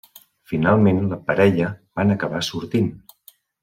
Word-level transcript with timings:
Finalment, 0.51 1.03
la 1.13 1.21
parella 1.29 1.71
van 2.01 2.17
acabar 2.19 2.45
sortint. 2.53 2.93